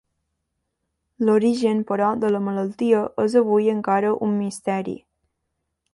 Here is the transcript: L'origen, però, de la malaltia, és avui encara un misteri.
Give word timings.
L'origen, 1.27 1.83
però, 1.91 2.07
de 2.23 2.33
la 2.37 2.41
malaltia, 2.47 3.03
és 3.27 3.39
avui 3.43 3.71
encara 3.77 4.15
un 4.29 4.37
misteri. 4.39 5.01